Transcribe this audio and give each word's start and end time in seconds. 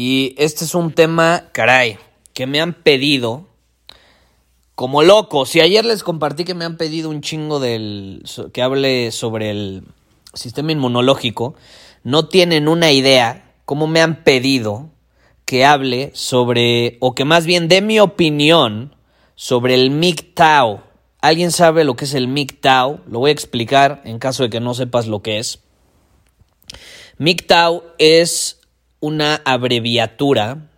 Y 0.00 0.36
este 0.38 0.64
es 0.64 0.76
un 0.76 0.92
tema, 0.92 1.48
caray, 1.50 1.98
que 2.32 2.46
me 2.46 2.60
han 2.60 2.72
pedido 2.72 3.48
como 4.76 5.02
loco. 5.02 5.44
Si 5.44 5.60
ayer 5.60 5.84
les 5.84 6.04
compartí 6.04 6.44
que 6.44 6.54
me 6.54 6.64
han 6.64 6.76
pedido 6.76 7.10
un 7.10 7.20
chingo 7.20 7.58
del 7.58 8.22
que 8.52 8.62
hable 8.62 9.10
sobre 9.10 9.50
el 9.50 9.82
sistema 10.34 10.70
inmunológico, 10.70 11.56
no 12.04 12.28
tienen 12.28 12.68
una 12.68 12.92
idea 12.92 13.56
cómo 13.64 13.88
me 13.88 14.00
han 14.00 14.22
pedido 14.22 14.88
que 15.44 15.64
hable 15.64 16.12
sobre 16.14 16.96
o 17.00 17.16
que 17.16 17.24
más 17.24 17.44
bien 17.44 17.66
dé 17.66 17.82
mi 17.82 17.98
opinión 17.98 18.94
sobre 19.34 19.74
el 19.74 19.90
MGTOW. 19.90 20.78
¿Alguien 21.20 21.50
sabe 21.50 21.82
lo 21.82 21.96
que 21.96 22.04
es 22.04 22.14
el 22.14 22.28
MGTOW? 22.28 23.00
Lo 23.08 23.18
voy 23.18 23.30
a 23.30 23.32
explicar 23.32 24.00
en 24.04 24.20
caso 24.20 24.44
de 24.44 24.50
que 24.50 24.60
no 24.60 24.74
sepas 24.74 25.08
lo 25.08 25.22
que 25.22 25.40
es. 25.40 25.58
MGTOW 27.18 27.82
es 27.98 28.57
una 29.00 29.40
abreviatura 29.44 30.70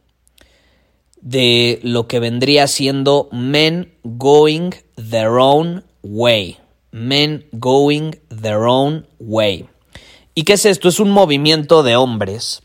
de 1.21 1.81
lo 1.83 2.07
que 2.07 2.21
vendría 2.21 2.67
siendo 2.67 3.29
Men 3.33 3.95
Going 4.05 4.71
Their 4.97 5.29
Own 5.29 5.85
Way. 6.03 6.59
Men 6.93 7.47
Going 7.53 8.13
Their 8.29 8.59
Own 8.59 9.07
Way. 9.19 9.69
¿Y 10.35 10.45
qué 10.45 10.55
es 10.55 10.65
esto? 10.65 10.89
Es 10.89 11.01
un 11.01 11.11
movimiento 11.11 11.83
de 11.83 11.97
hombres 11.97 12.63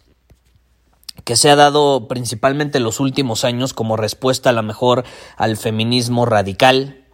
que 1.23 1.35
se 1.35 1.49
ha 1.49 1.55
dado 1.55 2.07
principalmente 2.07 2.77
en 2.77 2.83
los 2.83 2.99
últimos 2.99 3.43
años 3.43 3.73
como 3.73 3.97
respuesta 3.97 4.51
a 4.51 4.53
la 4.53 4.61
mejor 4.61 5.03
al 5.37 5.57
feminismo 5.57 6.25
radical. 6.25 7.05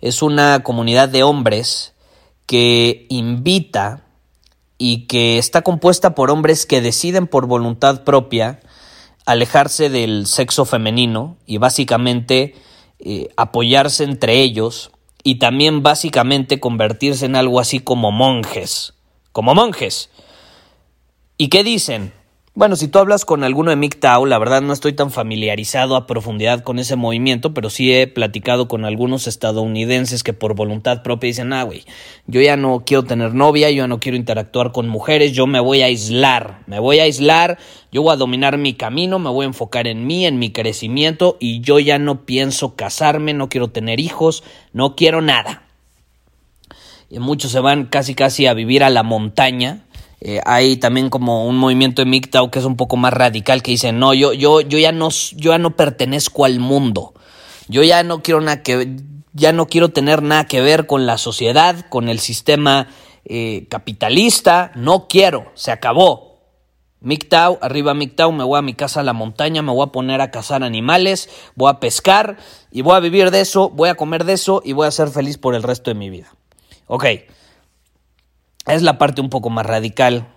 Es 0.00 0.22
una 0.22 0.62
comunidad 0.62 1.08
de 1.08 1.24
hombres 1.24 1.94
que 2.46 3.06
invita 3.10 4.07
y 4.78 5.06
que 5.06 5.38
está 5.38 5.62
compuesta 5.62 6.14
por 6.14 6.30
hombres 6.30 6.64
que 6.64 6.80
deciden 6.80 7.26
por 7.26 7.46
voluntad 7.46 8.04
propia 8.04 8.60
alejarse 9.26 9.90
del 9.90 10.26
sexo 10.26 10.64
femenino 10.64 11.36
y 11.44 11.58
básicamente 11.58 12.54
eh, 13.00 13.28
apoyarse 13.36 14.04
entre 14.04 14.40
ellos 14.40 14.92
y 15.22 15.34
también 15.34 15.82
básicamente 15.82 16.60
convertirse 16.60 17.26
en 17.26 17.36
algo 17.36 17.60
así 17.60 17.80
como 17.80 18.12
monjes, 18.12 18.94
como 19.32 19.54
monjes. 19.54 20.10
¿Y 21.36 21.48
qué 21.48 21.62
dicen? 21.64 22.12
Bueno, 22.58 22.74
si 22.74 22.88
tú 22.88 22.98
hablas 22.98 23.24
con 23.24 23.44
alguno 23.44 23.70
de 23.70 23.76
MGTOW, 23.76 24.26
la 24.26 24.36
verdad 24.36 24.62
no 24.62 24.72
estoy 24.72 24.92
tan 24.92 25.12
familiarizado 25.12 25.94
a 25.94 26.08
profundidad 26.08 26.64
con 26.64 26.80
ese 26.80 26.96
movimiento, 26.96 27.54
pero 27.54 27.70
sí 27.70 27.94
he 27.94 28.08
platicado 28.08 28.66
con 28.66 28.84
algunos 28.84 29.28
estadounidenses 29.28 30.24
que 30.24 30.32
por 30.32 30.56
voluntad 30.56 31.04
propia 31.04 31.28
dicen, 31.28 31.52
ah, 31.52 31.62
güey, 31.62 31.84
yo 32.26 32.40
ya 32.40 32.56
no 32.56 32.82
quiero 32.84 33.04
tener 33.04 33.32
novia, 33.32 33.70
yo 33.70 33.84
ya 33.84 33.86
no 33.86 34.00
quiero 34.00 34.16
interactuar 34.16 34.72
con 34.72 34.88
mujeres, 34.88 35.30
yo 35.30 35.46
me 35.46 35.60
voy 35.60 35.82
a 35.82 35.84
aislar, 35.84 36.64
me 36.66 36.80
voy 36.80 36.98
a 36.98 37.04
aislar, 37.04 37.58
yo 37.92 38.02
voy 38.02 38.14
a 38.14 38.16
dominar 38.16 38.58
mi 38.58 38.74
camino, 38.74 39.20
me 39.20 39.30
voy 39.30 39.44
a 39.44 39.46
enfocar 39.46 39.86
en 39.86 40.08
mí, 40.08 40.26
en 40.26 40.40
mi 40.40 40.50
crecimiento 40.50 41.36
y 41.38 41.60
yo 41.60 41.78
ya 41.78 42.00
no 42.00 42.24
pienso 42.24 42.74
casarme, 42.74 43.34
no 43.34 43.48
quiero 43.48 43.68
tener 43.68 44.00
hijos, 44.00 44.42
no 44.72 44.96
quiero 44.96 45.22
nada. 45.22 45.62
Y 47.08 47.20
muchos 47.20 47.52
se 47.52 47.60
van 47.60 47.84
casi 47.84 48.16
casi 48.16 48.46
a 48.46 48.52
vivir 48.52 48.82
a 48.82 48.90
la 48.90 49.04
montaña, 49.04 49.84
eh, 50.20 50.40
hay 50.44 50.76
también 50.76 51.10
como 51.10 51.46
un 51.46 51.56
movimiento 51.56 52.04
de 52.04 52.10
MGTOW 52.10 52.50
que 52.50 52.58
es 52.58 52.64
un 52.64 52.76
poco 52.76 52.96
más 52.96 53.12
radical 53.12 53.62
que 53.62 53.70
dice, 53.70 53.92
no, 53.92 54.14
yo, 54.14 54.32
yo, 54.32 54.60
yo, 54.60 54.78
ya 54.78 54.90
no, 54.90 55.10
yo 55.10 55.52
ya 55.52 55.58
no 55.58 55.76
pertenezco 55.76 56.44
al 56.44 56.58
mundo. 56.58 57.14
Yo 57.68 57.82
ya 57.82 58.02
no 58.02 58.22
quiero 58.22 58.40
nada 58.40 58.62
que, 58.62 58.96
ya 59.32 59.52
no 59.52 59.66
quiero 59.66 59.90
tener 59.90 60.22
nada 60.22 60.46
que 60.46 60.60
ver 60.60 60.86
con 60.86 61.06
la 61.06 61.18
sociedad, 61.18 61.86
con 61.88 62.08
el 62.08 62.18
sistema 62.18 62.88
eh, 63.24 63.66
capitalista. 63.68 64.72
No 64.74 65.06
quiero, 65.08 65.52
se 65.54 65.70
acabó. 65.70 66.26
MGTOW, 67.00 67.58
arriba 67.60 67.94
MGTOW, 67.94 68.32
me 68.32 68.42
voy 68.42 68.58
a 68.58 68.62
mi 68.62 68.74
casa 68.74 69.00
a 69.00 69.04
la 69.04 69.12
montaña, 69.12 69.62
me 69.62 69.70
voy 69.70 69.86
a 69.86 69.92
poner 69.92 70.20
a 70.20 70.32
cazar 70.32 70.64
animales, 70.64 71.28
voy 71.54 71.70
a 71.70 71.78
pescar 71.78 72.38
y 72.72 72.82
voy 72.82 72.96
a 72.96 73.00
vivir 73.00 73.30
de 73.30 73.40
eso, 73.40 73.70
voy 73.70 73.88
a 73.88 73.94
comer 73.94 74.24
de 74.24 74.32
eso 74.32 74.62
y 74.64 74.72
voy 74.72 74.88
a 74.88 74.90
ser 74.90 75.08
feliz 75.08 75.38
por 75.38 75.54
el 75.54 75.62
resto 75.62 75.92
de 75.92 75.94
mi 75.94 76.10
vida. 76.10 76.34
Ok. 76.88 77.04
Es 78.68 78.82
la 78.82 78.98
parte 78.98 79.20
un 79.20 79.30
poco 79.30 79.50
más 79.50 79.66
radical. 79.66 80.28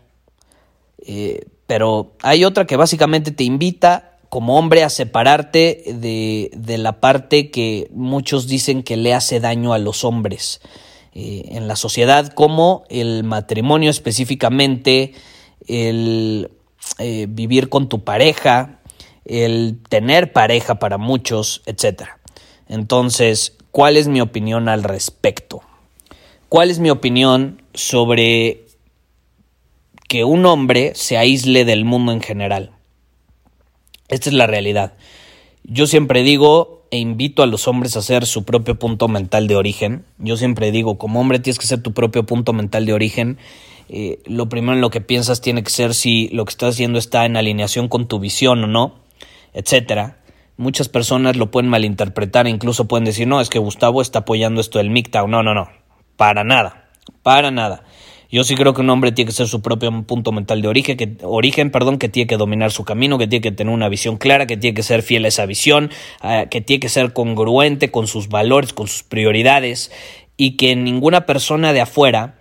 Eh, 1.06 1.46
pero 1.68 2.14
hay 2.22 2.46
otra 2.46 2.66
que 2.66 2.76
básicamente 2.76 3.32
te 3.32 3.44
invita 3.44 4.18
como 4.30 4.58
hombre 4.58 4.84
a 4.84 4.90
separarte 4.90 5.84
de, 5.88 6.52
de, 6.56 6.78
la 6.78 7.02
parte 7.02 7.52
que 7.52 7.90
muchos 7.92 8.48
dicen 8.48 8.84
que 8.84 8.96
le 8.96 9.14
hace 9.14 9.40
daño 9.40 9.74
a 9.74 9.78
los 9.78 10.06
hombres 10.06 10.62
eh, 11.14 11.44
en 11.50 11.68
la 11.68 11.76
sociedad, 11.76 12.32
como 12.32 12.86
el 12.90 13.26
matrimonio 13.26 13.90
específicamente, 13.90 15.14
el 15.68 16.50
eh, 17.00 17.28
vivir 17.30 17.68
con 17.68 17.90
tu 17.90 18.06
pareja, 18.06 18.80
el 19.26 19.80
tener 19.90 20.32
pareja 20.32 20.76
para 20.76 20.98
muchos, 20.98 21.64
etc. 21.66 22.04
Entonces, 22.70 23.58
¿cuál 23.72 23.98
es 23.98 24.08
mi 24.08 24.22
opinión 24.22 24.70
al 24.70 24.84
respecto? 24.84 25.62
¿Cuál 26.48 26.72
es 26.72 26.80
mi 26.80 26.90
opinión 26.90 27.61
sobre 27.74 28.66
que 30.08 30.24
un 30.24 30.46
hombre 30.46 30.94
se 30.96 31.18
aísle 31.18 31.66
del 31.66 31.86
mundo 31.86 32.12
en 32.12 32.22
general? 32.22 32.72
Esta 34.10 34.30
es 34.30 34.34
la 34.34 34.48
realidad. 34.48 34.94
Yo 35.64 35.88
siempre 35.88 36.24
digo 36.24 36.82
e 36.92 36.98
invito 36.98 37.42
a 37.42 37.48
los 37.48 37.70
hombres 37.70 37.96
a 37.96 38.02
ser 38.02 38.26
su 38.26 38.44
propio 38.44 38.78
punto 38.78 39.08
mental 39.08 39.48
de 39.48 39.56
origen. 39.56 40.04
Yo 40.18 40.36
siempre 40.36 40.72
digo, 40.72 40.98
como 40.98 41.22
hombre 41.22 41.40
tienes 41.40 41.58
que 41.58 41.66
ser 41.66 41.82
tu 41.82 41.94
propio 41.94 42.26
punto 42.26 42.52
mental 42.52 42.86
de 42.86 42.94
origen. 42.94 43.38
Eh, 43.88 44.20
lo 44.26 44.50
primero 44.50 44.74
en 44.74 44.82
lo 44.82 44.90
que 44.90 45.00
piensas 45.00 45.40
tiene 45.40 45.64
que 45.64 45.70
ser 45.70 45.94
si 45.94 46.28
lo 46.30 46.44
que 46.44 46.52
estás 46.52 46.76
haciendo 46.76 47.00
está 47.00 47.26
en 47.26 47.38
alineación 47.38 47.88
con 47.88 48.08
tu 48.08 48.20
visión 48.20 48.64
o 48.66 48.68
no, 48.68 48.96
etcétera. 49.54 50.20
Muchas 50.58 50.90
personas 50.90 51.38
lo 51.38 51.50
pueden 51.50 51.70
malinterpretar, 51.70 52.48
incluso 52.48 52.88
pueden 52.88 53.06
decir, 53.06 53.28
no, 53.28 53.40
es 53.40 53.50
que 53.50 53.60
Gustavo 53.60 54.02
está 54.02 54.20
apoyando 54.20 54.60
esto 54.60 54.78
del 54.78 54.90
MGTOW. 54.90 55.28
No, 55.28 55.44
no, 55.44 55.54
no. 55.54 55.70
Para 56.18 56.44
nada, 56.44 56.81
para 57.24 57.52
nada. 57.52 57.84
Yo 58.32 58.46
sí 58.46 58.56
creo 58.56 58.74
que 58.74 58.80
un 58.80 58.90
hombre 58.90 59.12
tiene 59.12 59.28
que 59.28 59.36
ser 59.36 59.48
su 59.48 59.62
propio 59.62 59.92
punto 60.04 60.32
mental 60.32 60.62
de 60.62 60.70
origen, 60.70 60.96
que, 60.96 61.18
origen, 61.24 61.70
perdón, 61.70 61.98
que 61.98 62.08
tiene 62.08 62.28
que 62.28 62.38
dominar 62.38 62.72
su 62.72 62.86
camino, 62.86 63.18
que 63.18 63.28
tiene 63.28 63.42
que 63.42 63.52
tener 63.52 63.74
una 63.74 63.90
visión 63.90 64.16
clara, 64.16 64.48
que 64.48 64.56
tiene 64.56 64.74
que 64.74 64.84
ser 64.84 65.04
fiel 65.04 65.26
a 65.26 65.28
esa 65.28 65.46
visión, 65.46 65.92
eh, 66.24 66.48
que 66.50 66.62
tiene 66.62 66.80
que 66.80 66.88
ser 66.88 67.12
congruente 67.12 67.92
con 67.92 68.08
sus 68.08 68.30
valores, 68.30 68.72
con 68.72 68.88
sus 68.88 69.04
prioridades, 69.04 69.92
y 70.38 70.56
que 70.56 70.78
ninguna 70.78 71.26
persona 71.26 71.74
de 71.74 71.82
afuera 71.82 72.40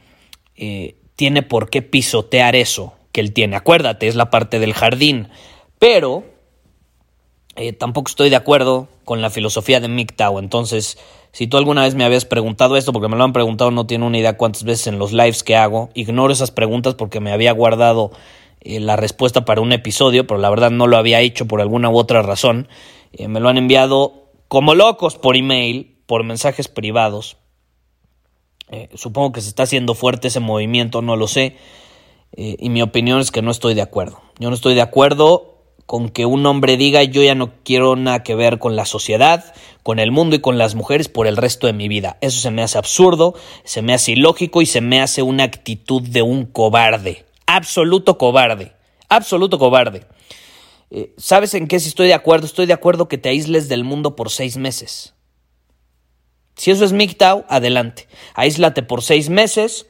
eh, 0.57 0.95
tiene 1.17 1.43
por 1.43 1.71
qué 1.71 1.83
pisotear 1.83 2.55
eso 2.55 2.95
que 3.11 3.21
él 3.21 3.33
tiene. 3.33 3.57
Acuérdate, 3.57 4.07
es 4.07 4.15
la 4.15 4.31
parte 4.31 4.61
del 4.61 4.75
jardín. 4.75 5.29
Pero 5.81 6.25
eh, 7.57 7.73
tampoco 7.73 8.09
estoy 8.09 8.31
de 8.31 8.37
acuerdo 8.37 8.89
con 9.11 9.23
la 9.23 9.31
filosofía 9.31 9.81
de 9.81 9.89
MGTOW, 9.89 10.39
entonces 10.39 10.97
si 11.33 11.49
tú 11.49 11.57
alguna 11.57 11.83
vez 11.83 11.97
me 11.97 12.05
habías 12.05 12.25
preguntado 12.25 12.77
esto, 12.77 12.93
porque 12.93 13.09
me 13.09 13.17
lo 13.17 13.25
han 13.25 13.33
preguntado, 13.33 13.73
no 13.73 13.85
tiene 13.85 14.07
una 14.07 14.17
idea 14.17 14.37
cuántas 14.37 14.63
veces 14.63 14.87
en 14.87 15.01
los 15.01 15.11
lives 15.11 15.43
que 15.43 15.57
hago, 15.57 15.91
ignoro 15.95 16.33
esas 16.33 16.53
preguntas 16.53 16.95
porque 16.95 17.19
me 17.19 17.33
había 17.33 17.51
guardado 17.51 18.13
eh, 18.61 18.79
la 18.79 18.95
respuesta 18.95 19.45
para 19.45 19.63
un 19.63 19.73
episodio, 19.73 20.29
pero 20.29 20.39
la 20.39 20.49
verdad 20.49 20.71
no 20.71 20.87
lo 20.87 20.97
había 20.97 21.19
hecho 21.23 21.49
por 21.49 21.61
alguna 21.61 21.91
u 21.91 21.99
otra 21.99 22.23
razón. 22.23 22.69
Eh, 23.13 23.27
me 23.27 23.41
lo 23.41 23.49
han 23.49 23.59
enviado 23.59 24.31
como 24.47 24.77
locos 24.77 25.17
por 25.17 25.37
email, 25.37 25.99
por 26.07 26.23
mensajes 26.23 26.69
privados. 26.69 27.37
Eh, 28.69 28.91
supongo 28.95 29.33
que 29.33 29.41
se 29.41 29.49
está 29.49 29.65
haciendo 29.65 29.97
fuerte 29.97 30.29
ese 30.29 30.39
movimiento, 30.39 31.03
no 31.03 31.17
lo 31.17 31.27
sé. 31.27 31.57
y 32.37 32.69
mi 32.69 32.81
opinión 32.81 33.19
es 33.19 33.33
que 33.33 33.43
no 33.43 33.51
estoy 33.51 33.75
de 33.75 33.83
acuerdo. 33.83 34.21
Yo 34.39 34.51
no 34.51 34.55
estoy 34.55 34.77
de 34.77 34.83
acuerdo 34.83 35.50
con 35.91 36.09
que 36.09 36.25
un 36.25 36.47
hombre 36.47 36.77
diga 36.77 37.03
yo 37.03 37.21
ya 37.21 37.35
no 37.35 37.51
quiero 37.65 37.97
nada 37.97 38.23
que 38.23 38.37
ver 38.37 38.61
con 38.61 38.77
la 38.77 38.85
sociedad, 38.85 39.53
con 39.83 39.99
el 39.99 40.13
mundo 40.13 40.37
y 40.37 40.39
con 40.39 40.57
las 40.57 40.77
mujeres 40.77 41.09
por 41.09 41.27
el 41.27 41.37
resto 41.37 41.67
de 41.67 41.73
mi 41.73 41.89
vida. 41.89 42.17
Eso 42.21 42.41
se 42.41 42.53
me 42.53 42.63
hace 42.63 42.79
absurdo, 42.79 43.35
se 43.65 43.83
me 43.83 43.93
hace 43.93 44.13
ilógico 44.13 44.63
y 44.63 44.67
se 44.67 44.83
me 44.83 45.01
hace 45.01 45.23
una 45.23 45.43
actitud 45.43 46.01
de 46.01 46.23
un 46.23 46.47
cobarde. 46.47 47.25
Absoluto 47.45 48.19
cobarde. 48.19 48.71
Absoluto 49.09 49.59
cobarde. 49.59 50.07
Eh, 50.93 51.13
¿Sabes 51.19 51.55
en 51.55 51.67
qué 51.67 51.75
estoy 51.75 52.07
de 52.07 52.15
acuerdo? 52.15 52.47
Estoy 52.47 52.67
de 52.67 52.73
acuerdo 52.73 53.09
que 53.09 53.19
te 53.19 53.29
aísles 53.29 53.69
del 53.69 53.83
mundo 53.83 54.15
por 54.15 54.31
seis 54.31 54.59
meses. 54.59 55.15
Si 56.55 56.71
eso 56.71 56.85
es 56.85 56.93
MGTOW, 56.93 57.47
adelante. 57.49 58.07
Aíslate 58.35 58.85
por 58.85 59.03
seis 59.03 59.29
meses, 59.29 59.89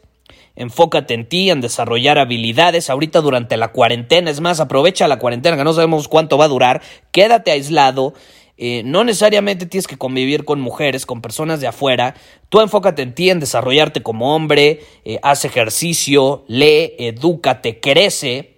enfócate 0.60 1.14
en 1.14 1.26
ti, 1.26 1.50
en 1.50 1.60
desarrollar 1.60 2.18
habilidades. 2.18 2.90
Ahorita 2.90 3.20
durante 3.20 3.56
la 3.56 3.72
cuarentena, 3.72 4.30
es 4.30 4.40
más, 4.40 4.60
aprovecha 4.60 5.08
la 5.08 5.18
cuarentena, 5.18 5.56
que 5.56 5.64
no 5.64 5.72
sabemos 5.72 6.06
cuánto 6.06 6.36
va 6.36 6.44
a 6.44 6.48
durar. 6.48 6.82
Quédate 7.12 7.50
aislado. 7.50 8.14
Eh, 8.58 8.82
no 8.84 9.04
necesariamente 9.04 9.64
tienes 9.64 9.86
que 9.86 9.96
convivir 9.96 10.44
con 10.44 10.60
mujeres, 10.60 11.06
con 11.06 11.22
personas 11.22 11.60
de 11.60 11.66
afuera. 11.66 12.14
Tú 12.50 12.60
enfócate 12.60 13.00
en 13.00 13.14
ti, 13.14 13.30
en 13.30 13.40
desarrollarte 13.40 14.02
como 14.02 14.36
hombre, 14.36 14.80
eh, 15.06 15.18
haz 15.22 15.46
ejercicio, 15.46 16.44
lee, 16.46 16.92
edúcate, 16.98 17.80
crece 17.80 18.49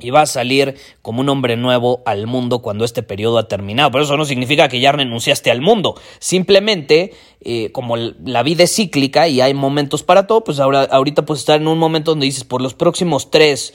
y 0.00 0.10
va 0.10 0.22
a 0.22 0.26
salir 0.26 0.76
como 1.02 1.20
un 1.20 1.28
hombre 1.28 1.56
nuevo 1.56 2.02
al 2.06 2.26
mundo 2.26 2.60
cuando 2.60 2.84
este 2.84 3.02
periodo 3.02 3.38
ha 3.38 3.48
terminado. 3.48 3.90
Pero 3.90 4.04
eso 4.04 4.16
no 4.16 4.24
significa 4.24 4.68
que 4.68 4.80
ya 4.80 4.92
renunciaste 4.92 5.50
al 5.50 5.60
mundo. 5.60 5.94
Simplemente, 6.18 7.12
eh, 7.40 7.70
como 7.72 7.96
la 7.96 8.42
vida 8.42 8.64
es 8.64 8.74
cíclica 8.74 9.28
y 9.28 9.40
hay 9.40 9.54
momentos 9.54 10.02
para 10.02 10.26
todo, 10.26 10.44
pues 10.44 10.60
ahora, 10.60 10.82
ahorita 10.84 11.24
puedes 11.24 11.40
estar 11.40 11.60
en 11.60 11.68
un 11.68 11.78
momento 11.78 12.12
donde 12.12 12.26
dices, 12.26 12.44
por 12.44 12.60
los 12.60 12.74
próximos 12.74 13.30
tres, 13.30 13.74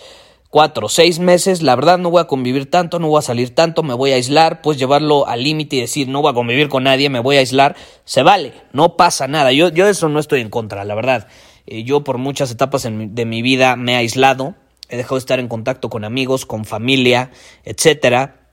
cuatro, 0.50 0.88
seis 0.88 1.20
meses, 1.20 1.62
la 1.62 1.76
verdad 1.76 1.98
no 1.98 2.10
voy 2.10 2.22
a 2.22 2.28
convivir 2.28 2.70
tanto, 2.70 3.00
no 3.00 3.10
voy 3.10 3.20
a 3.20 3.22
salir 3.22 3.54
tanto, 3.54 3.84
me 3.84 3.94
voy 3.94 4.12
a 4.12 4.16
aislar, 4.16 4.62
puedes 4.62 4.80
llevarlo 4.80 5.28
al 5.28 5.44
límite 5.44 5.76
y 5.76 5.82
decir, 5.82 6.08
no 6.08 6.22
voy 6.22 6.32
a 6.32 6.34
convivir 6.34 6.70
con 6.70 6.84
nadie, 6.84 7.10
me 7.10 7.20
voy 7.20 7.36
a 7.36 7.40
aislar. 7.40 7.76
Se 8.06 8.24
vale, 8.24 8.54
no 8.72 8.96
pasa 8.96 9.28
nada. 9.28 9.52
Yo, 9.52 9.70
yo 9.70 9.86
de 9.86 9.92
eso 9.92 10.08
no 10.08 10.20
estoy 10.20 10.42
en 10.42 10.50
contra, 10.50 10.86
la 10.86 10.96
verdad. 10.96 11.28
Eh, 11.68 11.84
yo 11.84 12.04
por 12.04 12.20
muchas 12.20 12.52
etapas 12.52 12.84
de 12.84 13.26
mi 13.26 13.42
vida 13.42 13.76
me 13.76 13.94
he 13.94 13.96
aislado 13.98 14.56
he 14.90 14.98
dejado 14.98 15.16
de 15.16 15.20
estar 15.20 15.40
en 15.40 15.48
contacto 15.48 15.90
con 15.90 16.04
amigos, 16.04 16.46
con 16.46 16.66
familia, 16.66 17.32
etcétera, 17.64 18.50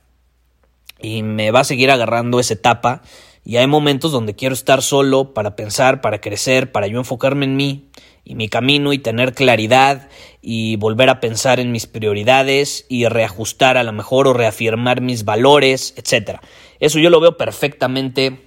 y 0.99 1.23
me 1.23 1.51
va 1.51 1.61
a 1.61 1.65
seguir 1.65 1.91
agarrando 1.91 2.39
esa 2.39 2.53
etapa. 2.53 3.01
Y 3.45 3.57
hay 3.57 3.67
momentos 3.67 4.11
donde 4.11 4.35
quiero 4.35 4.53
estar 4.53 4.81
solo 4.81 5.33
para 5.33 5.55
pensar, 5.55 6.01
para 6.01 6.21
crecer, 6.21 6.71
para 6.71 6.87
yo 6.87 6.97
enfocarme 6.97 7.45
en 7.45 7.57
mí 7.57 7.89
y 8.23 8.35
mi 8.35 8.47
camino 8.47 8.93
y 8.93 8.99
tener 8.99 9.33
claridad 9.33 10.07
y 10.41 10.77
volver 10.77 11.09
a 11.09 11.19
pensar 11.19 11.59
en 11.59 11.71
mis 11.71 11.85
prioridades 11.85 12.85
y 12.87 13.05
reajustar 13.05 13.77
a 13.77 13.83
lo 13.83 13.91
mejor 13.91 14.27
o 14.27 14.33
reafirmar 14.33 15.01
mis 15.01 15.25
valores, 15.25 15.93
etcétera. 15.97 16.41
Eso 16.79 16.99
yo 16.99 17.09
lo 17.09 17.19
veo 17.19 17.35
perfectamente 17.35 18.41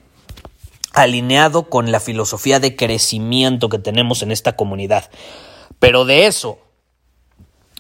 alineado 0.95 1.69
con 1.69 1.93
la 1.93 2.01
filosofía 2.01 2.59
de 2.59 2.75
crecimiento 2.75 3.69
que 3.69 3.79
tenemos 3.79 4.23
en 4.23 4.33
esta 4.33 4.57
comunidad. 4.57 5.11
Pero 5.79 6.07
de 6.07 6.27
eso 6.27 6.59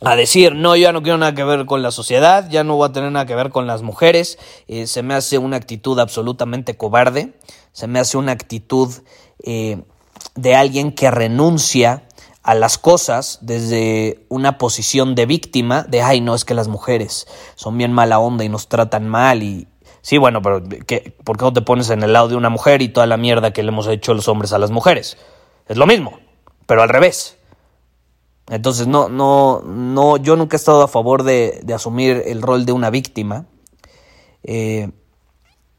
a 0.02 0.16
decir, 0.16 0.54
no, 0.54 0.76
yo 0.76 0.82
ya 0.82 0.92
no 0.92 1.02
quiero 1.02 1.18
nada 1.18 1.34
que 1.34 1.44
ver 1.44 1.64
con 1.64 1.82
la 1.82 1.90
sociedad, 1.90 2.48
ya 2.50 2.64
no 2.64 2.76
voy 2.76 2.88
a 2.88 2.92
tener 2.92 3.10
nada 3.12 3.26
que 3.26 3.34
ver 3.34 3.50
con 3.50 3.66
las 3.66 3.82
mujeres, 3.82 4.38
eh, 4.68 4.86
se 4.86 5.02
me 5.02 5.14
hace 5.14 5.38
una 5.38 5.56
actitud 5.56 5.98
absolutamente 5.98 6.76
cobarde, 6.76 7.32
se 7.72 7.86
me 7.86 7.98
hace 7.98 8.18
una 8.18 8.32
actitud 8.32 8.92
eh, 9.42 9.82
de 10.34 10.54
alguien 10.54 10.92
que 10.92 11.10
renuncia 11.10 12.02
a 12.42 12.54
las 12.54 12.78
cosas 12.78 13.38
desde 13.40 14.24
una 14.28 14.58
posición 14.58 15.14
de 15.14 15.26
víctima, 15.26 15.82
de, 15.82 16.02
ay, 16.02 16.20
no, 16.20 16.34
es 16.34 16.44
que 16.44 16.54
las 16.54 16.68
mujeres 16.68 17.26
son 17.54 17.76
bien 17.76 17.92
mala 17.92 18.18
onda 18.18 18.44
y 18.44 18.48
nos 18.48 18.68
tratan 18.68 19.08
mal 19.08 19.42
y... 19.42 19.66
Sí, 20.00 20.18
bueno, 20.18 20.40
pero 20.40 20.62
¿qué, 20.86 21.16
¿por 21.24 21.36
qué 21.36 21.44
no 21.44 21.52
te 21.52 21.62
pones 21.62 21.90
en 21.90 22.04
el 22.04 22.12
lado 22.12 22.28
de 22.28 22.36
una 22.36 22.48
mujer 22.48 22.80
y 22.82 22.88
toda 22.88 23.06
la 23.06 23.16
mierda 23.16 23.52
que 23.52 23.64
le 23.64 23.70
hemos 23.70 23.88
hecho 23.88 24.14
los 24.14 24.28
hombres 24.28 24.52
a 24.52 24.58
las 24.58 24.70
mujeres? 24.70 25.16
Es 25.66 25.76
lo 25.76 25.86
mismo, 25.86 26.20
pero 26.66 26.82
al 26.82 26.88
revés. 26.88 27.36
Entonces, 28.48 28.86
no, 28.86 29.08
no, 29.08 29.60
no, 29.62 30.16
yo 30.18 30.36
nunca 30.36 30.56
he 30.56 30.58
estado 30.58 30.82
a 30.82 30.88
favor 30.88 31.24
de, 31.24 31.64
asumir 31.74 32.22
el 32.26 32.42
rol 32.42 32.64
de 32.64 32.72
una 32.72 32.90
víctima. 32.90 33.46
Eh, 34.44 34.90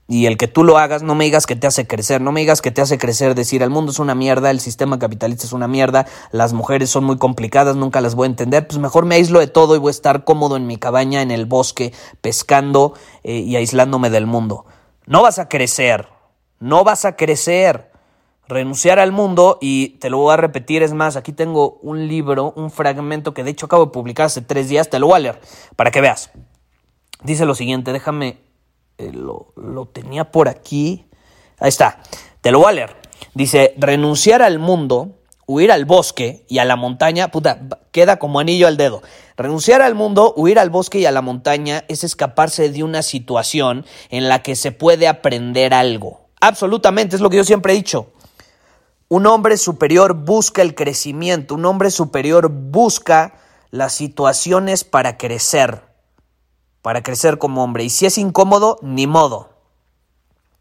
y 0.09 0.25
el 0.25 0.37
que 0.37 0.47
tú 0.47 0.63
lo 0.63 0.77
hagas, 0.77 1.03
no 1.03 1.15
me 1.15 1.25
digas 1.25 1.45
que 1.45 1.57
te 1.57 1.67
hace 1.67 1.85
crecer, 1.85 2.21
no 2.21 2.31
me 2.31 2.39
digas 2.39 2.61
que 2.61 2.71
te 2.71 2.81
hace 2.81 2.97
crecer 2.97 3.35
decir 3.35 3.61
el 3.61 3.69
mundo 3.69 3.91
es 3.91 3.99
una 3.99 4.15
mierda, 4.15 4.51
el 4.51 4.61
sistema 4.61 4.99
capitalista 4.99 5.45
es 5.45 5.51
una 5.51 5.67
mierda, 5.67 6.05
las 6.31 6.53
mujeres 6.53 6.89
son 6.89 7.03
muy 7.03 7.17
complicadas, 7.17 7.75
nunca 7.75 7.99
las 7.99 8.15
voy 8.15 8.25
a 8.25 8.29
entender, 8.29 8.67
pues 8.67 8.79
mejor 8.79 9.05
me 9.05 9.15
aíslo 9.15 9.39
de 9.39 9.47
todo 9.47 9.75
y 9.75 9.79
voy 9.79 9.89
a 9.89 9.91
estar 9.91 10.23
cómodo 10.23 10.55
en 10.55 10.65
mi 10.65 10.77
cabaña, 10.77 11.21
en 11.21 11.29
el 11.29 11.45
bosque, 11.45 11.93
pescando 12.21 12.93
eh, 13.23 13.39
y 13.39 13.57
aislándome 13.57 14.09
del 14.09 14.27
mundo. 14.27 14.65
No 15.05 15.21
vas 15.21 15.39
a 15.39 15.49
crecer, 15.49 16.07
no 16.59 16.85
vas 16.85 17.03
a 17.03 17.17
crecer 17.17 17.91
renunciar 18.47 18.99
al 18.99 19.11
mundo 19.11 19.57
y 19.61 19.89
te 19.99 20.09
lo 20.09 20.17
voy 20.19 20.33
a 20.33 20.37
repetir, 20.37 20.83
es 20.83 20.93
más, 20.93 21.15
aquí 21.15 21.33
tengo 21.33 21.79
un 21.81 22.07
libro, 22.07 22.53
un 22.55 22.71
fragmento 22.71 23.33
que 23.33 23.43
de 23.43 23.51
hecho 23.51 23.65
acabo 23.65 23.85
de 23.85 23.91
publicar 23.91 24.27
hace 24.27 24.41
tres 24.41 24.69
días, 24.69 24.89
te 24.89 24.99
lo 24.99 25.07
voy 25.07 25.17
a 25.17 25.19
leer 25.19 25.39
para 25.75 25.91
que 25.91 26.01
veas. 26.01 26.31
Dice 27.23 27.45
lo 27.45 27.55
siguiente, 27.55 27.93
déjame, 27.93 28.37
eh, 28.97 29.11
lo, 29.13 29.53
lo 29.55 29.85
tenía 29.87 30.31
por 30.31 30.47
aquí, 30.47 31.05
ahí 31.59 31.69
está, 31.69 32.01
te 32.41 32.51
lo 32.51 32.59
voy 32.59 32.69
a 32.69 32.73
leer. 32.73 32.95
Dice, 33.33 33.73
renunciar 33.77 34.41
al 34.41 34.59
mundo, 34.59 35.17
huir 35.47 35.71
al 35.71 35.85
bosque 35.85 36.45
y 36.47 36.59
a 36.59 36.65
la 36.65 36.75
montaña, 36.75 37.29
puta, 37.29 37.59
queda 37.91 38.19
como 38.19 38.39
anillo 38.39 38.67
al 38.67 38.77
dedo. 38.77 39.01
Renunciar 39.35 39.81
al 39.81 39.95
mundo, 39.95 40.33
huir 40.35 40.59
al 40.59 40.69
bosque 40.69 40.99
y 40.99 41.05
a 41.05 41.11
la 41.11 41.21
montaña 41.21 41.83
es 41.87 42.03
escaparse 42.03 42.69
de 42.69 42.83
una 42.83 43.01
situación 43.01 43.85
en 44.09 44.29
la 44.29 44.43
que 44.43 44.55
se 44.55 44.71
puede 44.71 45.07
aprender 45.07 45.73
algo. 45.73 46.27
Absolutamente, 46.41 47.15
es 47.15 47.21
lo 47.21 47.29
que 47.29 47.37
yo 47.37 47.43
siempre 47.43 47.73
he 47.73 47.75
dicho. 47.75 48.11
Un 49.09 49.25
hombre 49.25 49.55
superior 49.57 50.13
busca 50.13 50.61
el 50.61 50.75
crecimiento, 50.75 51.55
un 51.55 51.65
hombre 51.65 51.91
superior 51.91 52.49
busca 52.49 53.35
las 53.71 53.93
situaciones 53.93 54.83
para 54.83 55.17
crecer, 55.17 55.83
para 56.81 57.03
crecer 57.03 57.37
como 57.37 57.63
hombre. 57.63 57.85
Y 57.85 57.89
si 57.89 58.05
es 58.05 58.17
incómodo, 58.17 58.79
ni 58.81 59.07
modo. 59.07 59.56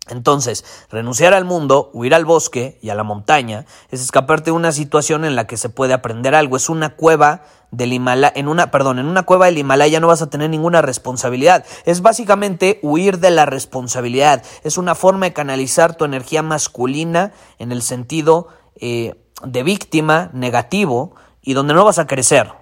Entonces, 0.08 0.64
renunciar 0.88 1.34
al 1.34 1.44
mundo, 1.44 1.90
huir 1.92 2.14
al 2.14 2.24
bosque 2.24 2.78
y 2.80 2.90
a 2.90 2.94
la 2.94 3.02
montaña, 3.02 3.66
es 3.90 4.00
escaparte 4.00 4.46
de 4.46 4.56
una 4.56 4.70
situación 4.70 5.24
en 5.24 5.34
la 5.34 5.46
que 5.46 5.56
se 5.56 5.68
puede 5.68 5.94
aprender 5.94 6.34
algo. 6.34 6.56
Es 6.56 6.68
una 6.68 6.90
cueva 6.90 7.42
del 7.72 7.92
Himalaya, 7.92 8.32
en 8.36 8.46
una, 8.46 8.70
perdón, 8.70 9.00
en 9.00 9.06
una 9.06 9.24
cueva 9.24 9.46
del 9.46 9.58
Himalaya 9.58 9.98
no 9.98 10.06
vas 10.06 10.22
a 10.22 10.30
tener 10.30 10.48
ninguna 10.48 10.80
responsabilidad. 10.80 11.64
Es 11.84 12.02
básicamente 12.02 12.78
huir 12.82 13.18
de 13.18 13.30
la 13.30 13.46
responsabilidad. 13.46 14.44
Es 14.62 14.78
una 14.78 14.94
forma 14.94 15.26
de 15.26 15.32
canalizar 15.32 15.96
tu 15.96 16.04
energía 16.04 16.42
masculina 16.42 17.32
en 17.58 17.72
el 17.72 17.82
sentido 17.82 18.48
eh, 18.76 19.20
de 19.42 19.62
víctima 19.64 20.30
negativo 20.32 21.14
y 21.42 21.54
donde 21.54 21.74
no 21.74 21.84
vas 21.84 21.98
a 21.98 22.06
crecer. 22.06 22.52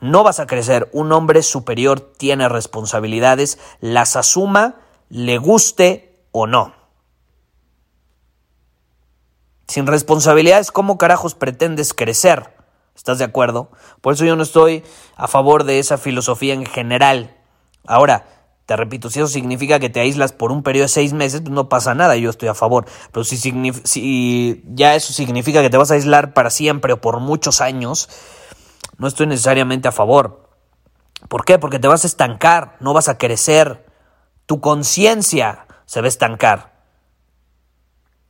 No 0.00 0.22
vas 0.22 0.40
a 0.40 0.46
crecer. 0.46 0.88
Un 0.92 1.12
hombre 1.12 1.42
superior 1.42 2.00
tiene 2.00 2.48
responsabilidades, 2.48 3.58
las 3.80 4.16
asuma, 4.16 4.76
le 5.08 5.38
guste 5.38 6.26
o 6.32 6.46
no. 6.46 6.74
Sin 9.66 9.86
responsabilidades, 9.86 10.70
¿cómo 10.70 10.96
carajos 10.96 11.34
pretendes 11.34 11.92
crecer? 11.92 12.54
¿Estás 12.94 13.18
de 13.18 13.24
acuerdo? 13.24 13.70
Por 14.00 14.14
eso 14.14 14.24
yo 14.24 14.36
no 14.36 14.42
estoy 14.42 14.84
a 15.16 15.28
favor 15.28 15.64
de 15.64 15.78
esa 15.78 15.98
filosofía 15.98 16.54
en 16.54 16.64
general. 16.64 17.36
Ahora, 17.86 18.26
te 18.64 18.76
repito, 18.76 19.10
si 19.10 19.20
eso 19.20 19.28
significa 19.28 19.78
que 19.78 19.90
te 19.90 20.00
aíslas 20.00 20.32
por 20.32 20.50
un 20.50 20.62
periodo 20.62 20.84
de 20.84 20.88
seis 20.88 21.12
meses, 21.12 21.40
pues 21.40 21.52
no 21.52 21.68
pasa 21.68 21.94
nada, 21.94 22.16
yo 22.16 22.30
estoy 22.30 22.48
a 22.48 22.54
favor. 22.54 22.86
Pero 23.12 23.24
si, 23.24 23.36
si 23.36 24.64
ya 24.66 24.94
eso 24.94 25.12
significa 25.12 25.62
que 25.62 25.70
te 25.70 25.76
vas 25.76 25.90
a 25.90 25.94
aislar 25.94 26.32
para 26.32 26.50
siempre 26.50 26.92
o 26.92 27.00
por 27.00 27.20
muchos 27.20 27.60
años, 27.60 28.08
no 28.98 29.08
estoy 29.08 29.26
necesariamente 29.26 29.88
a 29.88 29.92
favor. 29.92 30.50
¿Por 31.28 31.44
qué? 31.44 31.58
Porque 31.58 31.78
te 31.78 31.88
vas 31.88 32.04
a 32.04 32.06
estancar, 32.06 32.76
no 32.80 32.92
vas 32.92 33.08
a 33.08 33.18
crecer. 33.18 33.84
Tu 34.46 34.60
conciencia 34.60 35.66
se 35.86 36.00
va 36.00 36.06
a 36.06 36.08
estancar. 36.08 36.75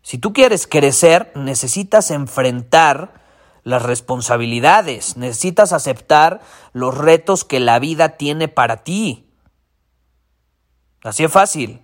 Si 0.06 0.18
tú 0.18 0.32
quieres 0.32 0.68
crecer, 0.68 1.32
necesitas 1.34 2.12
enfrentar 2.12 3.12
las 3.64 3.82
responsabilidades, 3.82 5.16
necesitas 5.16 5.72
aceptar 5.72 6.42
los 6.72 6.96
retos 6.96 7.42
que 7.42 7.58
la 7.58 7.80
vida 7.80 8.10
tiene 8.10 8.46
para 8.46 8.84
ti. 8.84 9.28
Así 11.02 11.24
es 11.24 11.32
fácil. 11.32 11.82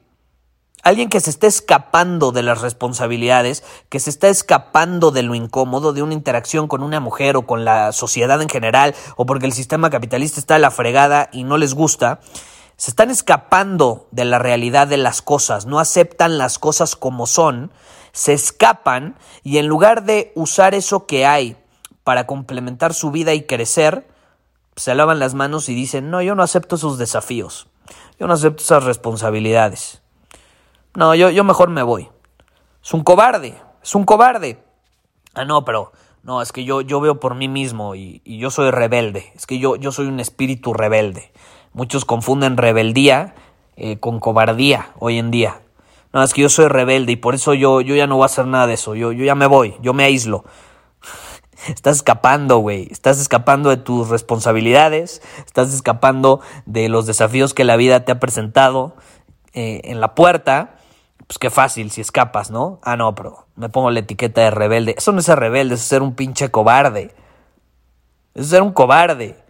Alguien 0.85 1.09
que 1.09 1.19
se 1.19 1.31
está 1.31 1.49
escapando 1.49 2.31
de 2.31 2.45
las 2.45 2.61
responsabilidades, 2.61 3.64
que 3.88 3.99
se 3.99 4.11
está 4.11 4.29
escapando 4.29 5.11
de 5.11 5.25
lo 5.25 5.35
incómodo, 5.35 5.93
de 5.93 6.05
una 6.05 6.14
interacción 6.14 6.69
con 6.69 6.85
una 6.85 7.00
mujer 7.00 7.37
o 7.37 7.45
con 7.45 7.64
la 7.64 7.91
sociedad 7.91 8.41
en 8.41 8.49
general, 8.49 8.95
o 9.17 9.26
porque 9.26 9.47
el 9.47 9.52
sistema 9.52 9.91
capitalista 9.91 10.38
está 10.38 10.55
a 10.55 10.61
la 10.61 10.71
fregada 10.71 11.29
y 11.33 11.43
no 11.43 11.59
les 11.59 11.75
gusta, 11.75 12.21
se 12.76 12.93
están 12.93 13.11
escapando 13.11 14.07
de 14.12 14.25
la 14.26 14.38
realidad 14.38 14.87
de 14.87 14.99
las 14.99 15.23
cosas, 15.23 15.67
no 15.67 15.81
aceptan 15.81 16.38
las 16.38 16.61
cosas 16.61 16.95
como 16.95 17.26
son, 17.26 17.73
se 18.12 18.33
escapan 18.33 19.16
y 19.42 19.59
en 19.59 19.66
lugar 19.66 20.04
de 20.04 20.33
usar 20.35 20.75
eso 20.75 21.07
que 21.07 21.26
hay 21.26 21.57
para 22.04 22.26
complementar 22.26 22.95
su 22.95 23.11
vida 23.11 23.35
y 23.35 23.45
crecer, 23.45 24.07
se 24.76 24.95
lavan 24.95 25.19
las 25.19 25.35
manos 25.35 25.69
y 25.69 25.75
dicen, 25.75 26.11
no, 26.11 26.23
yo 26.23 26.35
no 26.35 26.42
acepto 26.42 26.76
esos 26.76 26.99
desafíos. 26.99 27.69
Yo 28.19 28.26
no 28.26 28.35
acepto 28.35 28.62
esas 28.62 28.85
responsabilidades. 28.85 30.02
No, 30.95 31.14
yo, 31.14 31.31
yo 31.31 31.45
mejor 31.45 31.71
me 31.71 31.83
voy. 31.83 32.09
Es 32.83 32.92
un 32.95 33.02
cobarde, 33.02 33.61
es 33.83 33.95
un 33.95 34.04
cobarde. 34.04 34.62
Ah, 35.35 35.45
no, 35.45 35.64
pero 35.64 35.92
no, 36.23 36.42
es 36.42 36.52
que 36.52 36.64
yo, 36.64 36.81
yo 36.83 37.00
veo 37.00 37.19
por 37.19 37.35
mí 37.35 37.49
mismo 37.49 37.95
y, 37.95 38.21
yo 38.25 38.50
soy 38.50 38.71
rebelde. 38.71 39.33
Es 39.35 39.47
que 39.47 39.59
yo, 39.59 39.76
yo 39.76 39.92
soy 39.92 40.07
un 40.07 40.21
espíritu 40.21 40.75
rebelde. 40.75 41.33
Muchos 41.73 42.04
confunden 42.04 42.57
rebeldía 42.57 43.35
eh, 43.76 43.99
con 43.99 44.21
cobardía 44.21 44.90
hoy 44.99 45.19
en 45.19 45.31
día. 45.31 45.62
No, 46.12 46.23
es 46.23 46.35
que 46.35 46.42
yo 46.42 46.49
soy 46.49 46.69
rebelde 46.69 47.12
y 47.12 47.16
por 47.16 47.35
eso 47.35 47.54
yo, 47.54 47.81
yo 47.81 47.95
ya 47.95 48.07
no 48.07 48.16
voy 48.16 48.25
a 48.25 48.26
hacer 48.26 48.47
nada 48.47 48.66
de 48.66 48.75
eso. 48.75 48.95
Yo, 48.95 49.12
yo 49.12 49.25
ya 49.25 49.35
me 49.35 49.47
voy, 49.47 49.76
yo 49.81 49.95
me 49.95 50.04
aíslo. 50.04 50.45
Estás 51.69 51.97
escapando, 51.97 52.59
güey. 52.59 52.88
Estás 52.90 53.19
escapando 53.19 53.71
de 53.71 53.78
tus 53.78 54.09
responsabilidades. 54.09 55.23
Estás 55.47 55.73
escapando 55.73 56.40
de 56.66 56.88
los 56.88 57.07
desafíos 57.07 57.54
que 57.54 57.64
la 57.64 57.76
vida 57.76 58.04
te 58.04 58.12
ha 58.12 58.21
presentado 58.21 58.95
eh, 59.54 59.81
en 59.85 60.00
la 60.00 60.14
puerta. 60.14 60.76
Pues 61.26 61.38
qué 61.38 61.49
fácil 61.49 61.90
si 61.90 62.02
escapas, 62.02 62.50
¿no? 62.50 62.78
Ah, 62.83 62.97
no, 62.97 63.14
pero 63.14 63.47
me 63.57 63.71
pongo 63.71 63.90
la 63.90 64.00
etiqueta 64.00 64.42
de 64.42 64.50
rebelde. 64.50 64.95
Eso 64.99 65.12
no 65.12 65.21
es 65.21 65.25
ser 65.25 65.38
rebelde, 65.38 65.75
eso 65.75 65.83
es 65.83 65.88
ser 65.88 66.02
un 66.02 66.14
pinche 66.14 66.50
cobarde. 66.50 67.14
Eso 68.35 68.45
es 68.45 68.49
ser 68.49 68.61
un 68.61 68.73
cobarde. 68.73 69.42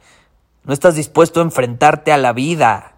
No 0.65 0.73
estás 0.73 0.95
dispuesto 0.95 1.41
a 1.41 1.43
enfrentarte 1.43 2.13
a 2.13 2.19
la 2.19 2.33
vida. 2.33 2.95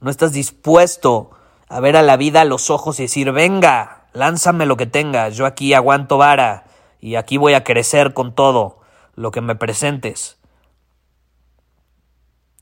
No 0.00 0.10
estás 0.10 0.32
dispuesto 0.32 1.30
a 1.70 1.78
ver 1.78 1.96
a 1.96 2.02
la 2.02 2.16
vida 2.16 2.40
a 2.40 2.44
los 2.44 2.68
ojos 2.68 2.98
y 2.98 3.04
decir, 3.04 3.30
venga, 3.30 4.08
lánzame 4.12 4.66
lo 4.66 4.76
que 4.76 4.86
tengas, 4.86 5.36
yo 5.36 5.46
aquí 5.46 5.72
aguanto 5.72 6.18
vara 6.18 6.64
y 7.00 7.14
aquí 7.14 7.36
voy 7.36 7.54
a 7.54 7.62
crecer 7.62 8.12
con 8.12 8.34
todo 8.34 8.80
lo 9.14 9.30
que 9.30 9.40
me 9.40 9.54
presentes. 9.54 10.36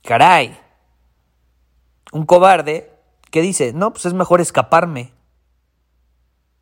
Caray. 0.04 0.58
Un 2.12 2.26
cobarde 2.26 2.92
que 3.30 3.40
dice, 3.40 3.72
no, 3.72 3.92
pues 3.92 4.04
es 4.04 4.12
mejor 4.12 4.42
escaparme. 4.42 5.12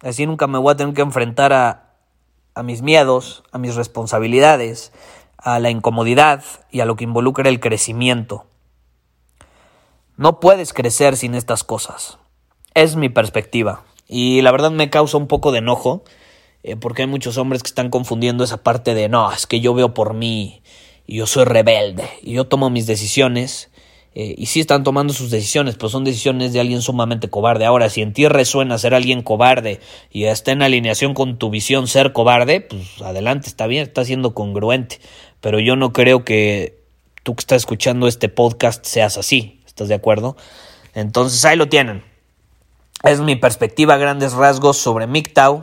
Así 0.01 0.25
nunca 0.25 0.47
me 0.47 0.59
voy 0.59 0.73
a 0.73 0.77
tener 0.77 0.95
que 0.95 1.03
enfrentar 1.03 1.53
a, 1.53 1.95
a 2.55 2.63
mis 2.63 2.81
miedos, 2.81 3.43
a 3.51 3.59
mis 3.59 3.75
responsabilidades, 3.75 4.93
a 5.37 5.59
la 5.59 5.71
incomodidad 5.71 6.45
y 6.71 6.79
a 6.79 6.87
lo 6.87 6.95
que 6.95 7.05
involucra 7.05 7.49
el 7.49 7.59
crecimiento. 7.59 8.47
No 10.17 10.39
puedes 10.39 10.73
crecer 10.73 11.17
sin 11.17 11.35
estas 11.35 11.65
cosas. 11.65 12.19
Es 12.77 12.95
mi 12.95 13.09
perspectiva. 13.09 13.87
Y 14.07 14.43
la 14.43 14.53
verdad 14.53 14.71
me 14.71 14.91
causa 14.91 15.17
un 15.17 15.29
poco 15.29 15.51
de 15.51 15.61
enojo, 15.61 16.05
eh, 16.63 16.77
porque 16.77 17.01
hay 17.01 17.09
muchos 17.09 17.39
hombres 17.39 17.63
que 17.63 17.69
están 17.69 17.89
confundiendo 17.89 18.45
esa 18.45 18.63
parte 18.63 18.93
de, 18.93 19.09
no, 19.09 19.33
es 19.33 19.47
que 19.47 19.61
yo 19.61 19.73
veo 19.73 19.95
por 19.95 20.13
mí, 20.13 20.61
y 21.07 21.17
yo 21.17 21.27
soy 21.27 21.45
rebelde, 21.47 22.05
y 22.21 22.35
yo 22.35 22.45
tomo 22.49 22.69
mis 22.69 22.87
decisiones, 22.87 23.71
eh, 24.15 24.35
y 24.37 24.45
sí 24.45 24.61
están 24.61 24.85
tomando 24.85 25.15
sus 25.15 25.31
decisiones, 25.31 25.77
pero 25.77 25.89
son 25.89 26.05
decisiones 26.05 26.53
de 26.53 26.61
alguien 26.61 26.83
sumamente 26.83 27.31
cobarde. 27.31 27.65
Ahora, 27.65 27.89
si 27.89 28.03
en 28.03 28.13
ti 28.13 28.29
resuena 28.29 28.77
ser 28.77 28.93
alguien 28.93 29.23
cobarde 29.23 29.81
y 30.11 30.25
está 30.25 30.53
en 30.53 30.61
alineación 30.61 31.15
con 31.15 31.39
tu 31.39 31.49
visión 31.49 31.89
ser 31.89 32.13
cobarde, 32.13 32.61
pues 32.61 33.01
adelante, 33.01 33.49
está 33.49 33.67
bien, 33.67 33.85
está 33.85 34.05
siendo 34.05 34.35
congruente. 34.35 35.01
Pero 35.41 35.61
yo 35.61 35.77
no 35.77 35.95
creo 35.95 36.27
que 36.27 36.79
tú 37.23 37.35
que 37.37 37.41
estás 37.41 37.63
escuchando 37.63 38.07
este 38.07 38.29
podcast 38.29 38.85
seas 38.85 39.17
así, 39.17 39.63
¿estás 39.65 39.89
de 39.89 39.95
acuerdo? 39.95 40.37
Entonces 40.93 41.43
ahí 41.47 41.57
lo 41.57 41.71
tienen. 41.71 42.16
Es 43.07 43.21
mi 43.21 43.37
perspectiva 43.37 43.95
a 43.95 43.99
grandes 43.99 44.33
rasgos 44.33 44.79
sobre 44.79 45.07
MGTOW, 45.07 45.63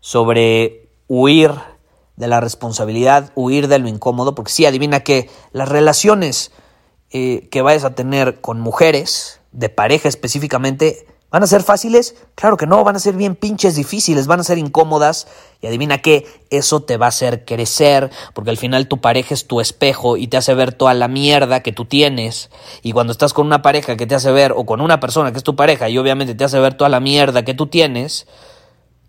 sobre 0.00 0.88
huir 1.06 1.52
de 2.16 2.26
la 2.28 2.40
responsabilidad, 2.40 3.30
huir 3.34 3.68
de 3.68 3.78
lo 3.78 3.88
incómodo, 3.88 4.34
porque 4.34 4.52
sí, 4.52 4.64
adivina 4.64 5.00
que 5.00 5.28
las 5.52 5.68
relaciones 5.68 6.50
eh, 7.10 7.46
que 7.50 7.60
vayas 7.60 7.84
a 7.84 7.94
tener 7.94 8.40
con 8.40 8.58
mujeres, 8.58 9.42
de 9.52 9.68
pareja 9.68 10.08
específicamente, 10.08 11.06
¿Van 11.32 11.42
a 11.42 11.46
ser 11.46 11.62
fáciles? 11.62 12.14
Claro 12.34 12.58
que 12.58 12.66
no, 12.66 12.84
van 12.84 12.96
a 12.96 12.98
ser 12.98 13.14
bien 13.14 13.36
pinches 13.36 13.74
difíciles, 13.74 14.26
van 14.26 14.40
a 14.40 14.44
ser 14.44 14.58
incómodas. 14.58 15.26
Y 15.62 15.66
adivina 15.66 15.96
qué, 15.96 16.26
eso 16.50 16.82
te 16.82 16.98
va 16.98 17.06
a 17.06 17.08
hacer 17.08 17.46
crecer, 17.46 18.10
porque 18.34 18.50
al 18.50 18.58
final 18.58 18.86
tu 18.86 19.00
pareja 19.00 19.32
es 19.32 19.46
tu 19.46 19.62
espejo 19.62 20.18
y 20.18 20.26
te 20.26 20.36
hace 20.36 20.52
ver 20.52 20.74
toda 20.74 20.92
la 20.92 21.08
mierda 21.08 21.60
que 21.60 21.72
tú 21.72 21.86
tienes. 21.86 22.50
Y 22.82 22.92
cuando 22.92 23.12
estás 23.12 23.32
con 23.32 23.46
una 23.46 23.62
pareja 23.62 23.96
que 23.96 24.06
te 24.06 24.14
hace 24.14 24.30
ver, 24.30 24.52
o 24.54 24.66
con 24.66 24.82
una 24.82 25.00
persona 25.00 25.32
que 25.32 25.38
es 25.38 25.44
tu 25.44 25.56
pareja 25.56 25.88
y 25.88 25.96
obviamente 25.96 26.34
te 26.34 26.44
hace 26.44 26.60
ver 26.60 26.74
toda 26.74 26.90
la 26.90 27.00
mierda 27.00 27.46
que 27.46 27.54
tú 27.54 27.66
tienes, 27.66 28.26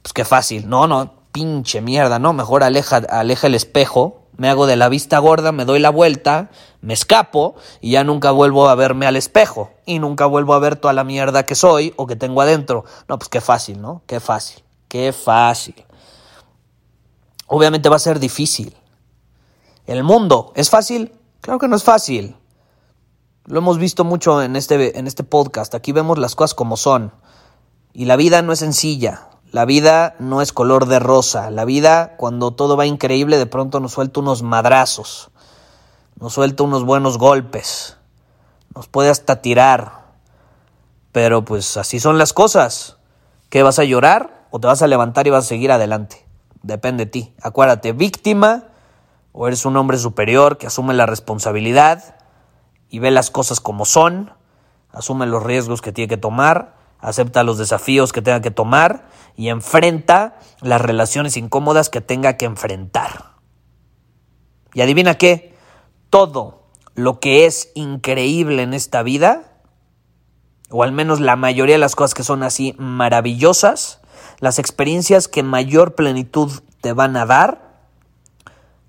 pues 0.02 0.14
qué 0.14 0.24
fácil. 0.24 0.70
No, 0.70 0.88
no, 0.88 1.14
pinche 1.34 1.82
mierda, 1.82 2.20
no, 2.20 2.32
mejor 2.32 2.64
aleja, 2.64 3.02
aleja 3.10 3.48
el 3.48 3.56
espejo 3.56 4.23
me 4.38 4.50
hago 4.50 4.66
de 4.66 4.76
la 4.76 4.90
vista 4.90 5.20
gorda, 5.20 5.52
me 5.52 5.66
doy 5.66 5.80
la 5.80 5.90
vuelta, 5.90 6.50
me 6.82 6.94
escapo 6.94 7.56
y 7.82 7.92
ya 7.92 8.04
nunca 8.04 8.32
vuelvo 8.32 8.68
a 8.70 8.76
verme 8.76 9.06
al 9.06 9.16
espejo 9.16 9.72
y 9.86 10.00
nunca 10.00 10.26
vuelvo 10.26 10.54
a 10.54 10.60
ver 10.60 10.76
toda 10.76 10.94
la 10.94 11.04
mierda 11.04 11.46
que 11.46 11.56
soy 11.56 11.94
o 11.98 12.08
que 12.08 12.16
tengo 12.16 12.42
adentro. 12.42 12.84
No, 13.08 13.18
pues 13.18 13.30
qué 13.30 13.42
fácil, 13.42 13.82
¿no? 13.82 14.02
Qué 14.08 14.20
fácil, 14.20 14.64
qué 14.88 15.14
fácil. 15.14 15.76
Obviamente 17.48 17.90
va 17.90 17.98
a 17.98 18.00
ser 18.00 18.20
difícil. 18.20 18.76
¿El 19.86 20.04
mundo 20.04 20.52
es 20.56 20.70
fácil? 20.70 21.14
Claro 21.42 21.60
que 21.60 21.68
no 21.68 21.76
es 21.76 21.84
fácil. 21.84 22.36
Lo 23.46 23.60
hemos 23.60 23.78
visto 23.78 24.06
mucho 24.06 24.42
en 24.42 24.56
este, 24.56 24.98
en 24.98 25.06
este 25.06 25.24
podcast. 25.24 25.76
Aquí 25.76 25.92
vemos 25.92 26.18
las 26.18 26.36
cosas 26.36 26.56
como 26.56 26.78
son. 26.78 27.12
Y 27.92 28.06
la 28.06 28.16
vida 28.16 28.42
no 28.42 28.54
es 28.54 28.60
sencilla. 28.60 29.28
La 29.54 29.66
vida 29.66 30.16
no 30.18 30.42
es 30.42 30.52
color 30.52 30.88
de 30.88 30.98
rosa. 30.98 31.52
La 31.52 31.64
vida, 31.64 32.16
cuando 32.18 32.56
todo 32.56 32.76
va 32.76 32.88
increíble, 32.88 33.38
de 33.38 33.46
pronto 33.46 33.80
nos 33.80 33.92
suelta 33.92 34.20
unos 34.20 34.42
madrazos. 34.42 35.30
Nos 36.20 36.34
suelta 36.34 36.64
unos 36.64 36.84
buenos 36.84 37.20
golpes. 37.20 37.98
Nos 38.74 38.88
puede 38.88 39.12
hasta 39.12 39.44
tirar. 39.44 40.06
Pero 41.12 41.46
pues 41.46 41.78
así 41.78 42.00
son 42.00 42.18
las 42.18 42.34
cosas. 42.34 42.98
¿Qué 43.52 43.62
vas 43.62 43.78
a 43.78 43.84
llorar 43.84 44.48
o 44.50 44.60
te 44.60 44.66
vas 44.66 44.82
a 44.82 44.88
levantar 44.88 45.28
y 45.28 45.30
vas 45.30 45.46
a 45.46 45.50
seguir 45.50 45.72
adelante? 45.72 46.26
Depende 46.64 47.06
de 47.06 47.12
ti. 47.12 47.34
Acuérdate, 47.40 47.92
víctima 47.92 48.64
o 49.34 49.48
eres 49.48 49.68
un 49.68 49.78
hombre 49.78 50.00
superior 50.00 50.58
que 50.58 50.66
asume 50.66 50.96
la 50.96 51.06
responsabilidad 51.06 52.16
y 52.90 52.98
ve 52.98 53.12
las 53.12 53.30
cosas 53.30 53.60
como 53.60 53.86
son, 53.86 54.34
asume 54.92 55.28
los 55.28 55.44
riesgos 55.44 55.84
que 55.84 55.92
tiene 55.92 56.10
que 56.10 56.18
tomar 56.18 56.74
acepta 57.04 57.44
los 57.44 57.58
desafíos 57.58 58.14
que 58.14 58.22
tenga 58.22 58.42
que 58.42 58.50
tomar 58.50 59.08
y 59.36 59.50
enfrenta 59.50 60.40
las 60.62 60.82
relaciones 60.82 61.38
incómodas 61.38 61.90
que 61.90 62.02
tenga 62.02 62.38
que 62.38 62.46
enfrentar. 62.46 63.34
Y 64.74 64.82
adivina 64.82 65.16
qué, 65.16 65.54
todo 66.10 66.64
lo 66.96 67.20
que 67.20 67.46
es 67.46 67.72
increíble 67.76 68.64
en 68.64 68.74
esta 68.74 69.04
vida, 69.04 69.60
o 70.70 70.84
al 70.84 70.94
menos 70.94 71.20
la 71.20 71.36
mayoría 71.36 71.76
de 71.76 71.80
las 71.80 71.96
cosas 71.96 72.14
que 72.14 72.24
son 72.24 72.42
así 72.42 72.74
maravillosas, 72.78 74.00
las 74.40 74.58
experiencias 74.58 75.28
que 75.28 75.44
mayor 75.44 75.96
plenitud 75.96 76.52
te 76.82 76.94
van 76.94 77.18
a 77.18 77.26
dar, 77.26 77.84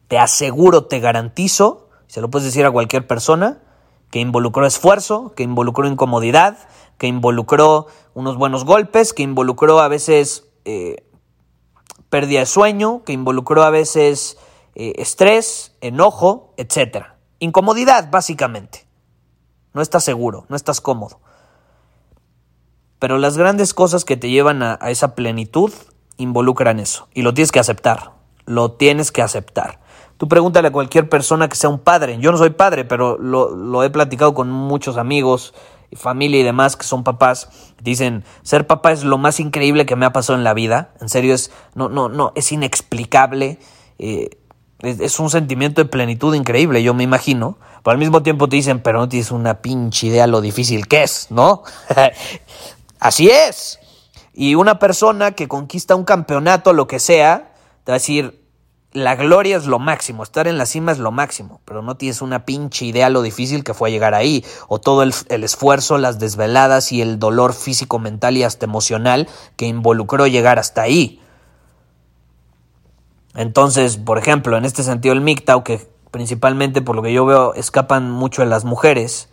te 0.06 0.18
aseguro, 0.18 0.85
te 0.85 1.00
garantizo, 1.00 1.88
se 2.06 2.21
lo 2.21 2.30
puedes 2.30 2.47
decir 2.47 2.64
a 2.64 2.71
cualquier 2.71 3.06
persona, 3.06 3.59
que 4.11 4.20
involucró 4.20 4.66
esfuerzo, 4.66 5.32
que 5.34 5.42
involucró 5.42 5.87
incomodidad, 5.88 6.58
que 6.99 7.06
involucró 7.06 7.87
unos 8.14 8.37
buenos 8.37 8.64
golpes, 8.64 9.12
que 9.12 9.23
involucró 9.23 9.80
a 9.80 9.88
veces 9.88 10.49
eh, 10.64 11.04
pérdida 12.08 12.40
de 12.40 12.46
sueño, 12.46 13.02
que 13.04 13.12
involucró 13.12 13.64
a 13.64 13.70
veces 13.70 14.38
eh, 14.75 14.94
estrés, 14.99 15.75
enojo, 15.80 16.54
etc. 16.56 17.06
Incomodidad, 17.38 18.11
básicamente. 18.11 18.87
No 19.73 19.82
estás 19.82 20.04
seguro, 20.04 20.46
no 20.49 20.56
estás 20.56 20.80
cómodo. 20.80 21.20
Pero 22.99 23.18
las 23.18 23.37
grandes 23.37 23.75
cosas 23.75 24.04
que 24.04 24.16
te 24.16 24.30
llevan 24.30 24.62
a, 24.62 24.78
esa 24.87 25.14
plenitud 25.14 25.73
involucran 26.16 26.80
eso. 26.80 27.08
Y 27.12 27.23
lo 27.23 27.34
tienes 27.34 27.52
que 27.52 27.61
aceptar. 27.61 28.12
Lo 28.46 28.73
tienes 28.73 29.12
que 29.12 29.20
aceptar. 29.20 29.80
Pregúntale 30.28 30.68
a 30.68 30.72
cualquier 30.72 31.08
persona 31.08 31.48
que 31.48 31.56
sea 31.56 31.70
un 31.70 31.78
padre. 31.78 32.18
Yo 32.18 32.32
no 32.32 32.38
soy 32.38 32.50
padre, 32.50 32.84
pero 32.84 33.18
lo, 33.18 33.82
he 33.84 33.90
platicado 33.90 34.34
con 34.34 34.50
muchos 34.50 34.96
amigos 34.96 35.54
familia 35.94 36.40
y 36.40 36.42
demás 36.42 36.76
que 36.76 36.84
son 36.84 37.04
papás, 37.04 37.48
dicen, 37.80 38.24
ser 38.42 38.66
papá 38.66 38.90
es 38.90 39.04
lo 39.04 39.16
más 39.16 39.38
increíble 39.38 39.86
que 39.86 39.94
me 39.94 40.06
ha 40.06 40.12
pasado 40.12 40.36
en 40.36 40.44
la 40.44 40.54
vida. 40.54 40.92
En 41.00 41.08
serio, 41.08 41.34
es, 41.34 41.52
no, 41.74 41.88
no, 41.88 42.08
no, 42.08 42.32
es 42.34 42.50
inexplicable. 42.50 43.58
Eh, 43.98 44.30
es, 44.80 45.18
un 45.20 45.30
sentimiento 45.30 45.82
de 45.82 45.88
plenitud 45.88 46.34
increíble, 46.34 46.82
yo 46.82 46.94
me 46.94 47.04
imagino. 47.04 47.58
Pero 47.82 47.92
al 47.92 47.98
mismo 47.98 48.22
tiempo 48.22 48.48
te 48.48 48.56
dicen, 48.56 48.80
pero 48.80 48.98
no 48.98 49.08
tienes 49.08 49.30
una 49.30 49.60
pinche 49.60 50.08
idea 50.08 50.26
lo 50.26 50.40
difícil 50.40 50.88
que 50.88 51.02
es, 51.02 51.28
¿no? 51.30 51.62
Así 52.98 53.28
es. 53.28 53.78
Y 54.32 54.54
una 54.54 54.78
persona 54.78 55.32
que 55.32 55.48
conquista 55.48 55.94
un 55.94 56.04
campeonato, 56.04 56.72
lo 56.72 56.86
que 56.86 56.98
sea, 56.98 57.52
te 57.84 57.92
va 57.92 57.96
a 57.96 57.98
decir, 57.98 58.43
la 58.94 59.16
gloria 59.16 59.56
es 59.56 59.66
lo 59.66 59.80
máximo, 59.80 60.22
estar 60.22 60.46
en 60.46 60.56
la 60.56 60.66
cima 60.66 60.92
es 60.92 61.00
lo 61.00 61.10
máximo, 61.10 61.60
pero 61.64 61.82
no 61.82 61.96
tienes 61.96 62.22
una 62.22 62.46
pinche 62.46 62.86
idea 62.86 63.10
lo 63.10 63.22
difícil 63.22 63.64
que 63.64 63.74
fue 63.74 63.90
llegar 63.90 64.14
ahí, 64.14 64.44
o 64.68 64.78
todo 64.78 65.02
el, 65.02 65.12
esfuerzo, 65.28 65.98
las 65.98 66.20
desveladas 66.20 66.92
y 66.92 67.02
el 67.02 67.18
dolor 67.18 67.54
físico, 67.54 67.98
mental 67.98 68.36
y 68.36 68.44
hasta 68.44 68.66
emocional 68.66 69.28
que 69.56 69.66
involucró 69.66 70.28
llegar 70.28 70.60
hasta 70.60 70.82
ahí. 70.82 71.20
Entonces, 73.34 73.96
por 73.96 74.16
ejemplo, 74.16 74.56
en 74.56 74.64
este 74.64 74.84
sentido 74.84 75.12
el 75.12 75.22
MGTOW, 75.22 75.64
que 75.64 75.88
principalmente 76.12 76.80
por 76.80 76.94
lo 76.94 77.02
que 77.02 77.12
yo 77.12 77.26
veo 77.26 77.52
escapan 77.54 78.12
mucho 78.12 78.42
de 78.42 78.48
las 78.48 78.64
mujeres, 78.64 79.28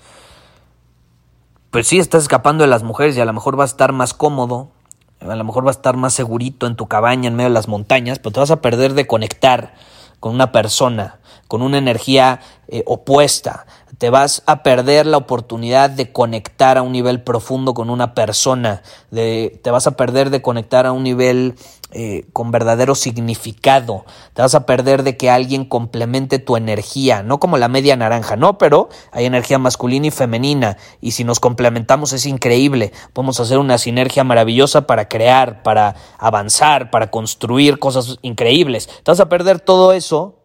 pues 1.70 1.86
sí, 1.86 2.00
estás 2.00 2.24
escapando 2.24 2.64
de 2.64 2.68
las 2.68 2.82
mujeres 2.82 3.16
y 3.16 3.22
a 3.22 3.26
lo 3.26 3.34
mejor 3.34 3.56
vas 3.58 3.70
a 3.70 3.74
estar 3.74 3.94
más 3.94 4.16
cómodo, 4.16 4.72
a 5.22 5.36
lo 5.36 5.44
mejor 5.44 5.64
vas 5.64 5.78
a 5.78 5.80
estar 5.80 5.98
más 5.98 6.14
segurito 6.14 6.68
en 6.68 6.76
tu 6.76 6.88
cabaña 6.88 7.28
en 7.28 7.36
medio 7.36 7.50
de 7.50 7.54
las 7.54 7.68
montañas, 7.68 8.20
pero 8.20 8.32
te 8.32 8.40
vas 8.40 8.52
a 8.52 8.62
perder 8.62 8.94
de 8.94 9.08
conectar 9.08 9.74
con 10.20 10.34
una 10.34 10.52
persona, 10.52 11.20
con 11.48 11.62
una 11.62 11.78
energía 11.78 12.40
eh, 12.68 12.84
opuesta. 12.86 13.66
Te 13.98 14.10
vas 14.10 14.42
a 14.46 14.64
perder 14.64 15.06
la 15.06 15.18
oportunidad 15.18 15.90
de 15.90 16.12
conectar 16.12 16.78
a 16.78 16.82
un 16.82 16.92
nivel 16.92 17.22
profundo 17.22 17.74
con 17.74 17.90
una 17.90 18.16
persona, 18.16 18.82
de, 19.12 19.60
te 19.64 19.70
vas 19.70 19.86
a 19.86 19.92
perder 19.92 20.32
de 20.32 20.42
conectar 20.42 20.86
a 20.86 20.92
un 20.92 21.04
nivel 21.04 21.56
eh, 21.92 22.26
con 22.34 22.52
verdadero 22.52 22.96
significado. 22.96 24.06
Te 24.34 24.42
vas 24.42 24.56
a 24.56 24.66
perder 24.66 25.04
de 25.04 25.18
que 25.18 25.30
alguien 25.30 25.66
complemente 25.66 26.40
tu 26.40 26.56
energía, 26.56 27.24
no 27.24 27.40
como 27.40 27.58
la 27.58 27.68
media 27.68 27.96
naranja, 27.96 28.36
no, 28.36 28.58
pero 28.58 28.90
hay 29.12 29.26
energía 29.26 29.60
masculina 29.60 30.08
y 30.08 30.12
femenina 30.12 30.78
y 31.02 31.12
si 31.12 31.24
nos 31.24 31.40
complementamos 31.40 32.14
es 32.14 32.26
increíble. 32.26 32.92
Podemos 33.14 33.40
hacer 33.40 33.58
una 33.58 33.78
sinergia 33.78 34.24
maravillosa 34.24 34.88
para 34.88 35.10
crear, 35.10 35.64
para 35.64 35.96
avanzar, 36.18 36.92
para 36.92 37.12
construir 37.12 37.80
cosas 37.80 38.18
increíbles. 38.22 38.88
Te 38.88 39.12
vas 39.12 39.20
a 39.20 39.30
perder 39.30 39.60
todo 39.60 39.94
eso 39.94 40.40